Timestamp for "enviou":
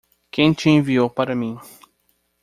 0.67-1.11